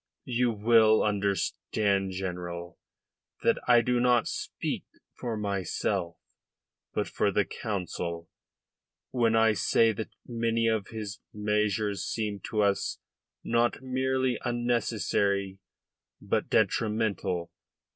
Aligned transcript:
You 0.25 0.49
will 0.51 1.03
understand, 1.03 2.13
General, 2.13 2.79
that 3.43 3.59
I 3.67 3.81
do 3.81 3.99
not 3.99 4.27
speak 4.27 4.83
for 5.13 5.37
myself, 5.37 6.17
but 6.91 7.07
for 7.07 7.31
the 7.31 7.45
Council, 7.45 8.27
when 9.11 9.35
I 9.35 9.53
say 9.53 9.91
that 9.91 10.09
many 10.25 10.65
of 10.67 10.87
his 10.87 11.19
measures 11.31 12.03
seem 12.03 12.39
to 12.49 12.63
us 12.63 12.97
not 13.43 13.83
merely 13.83 14.39
unnecessary, 14.43 15.59
but 16.19 16.49
detrimental. 16.49 17.51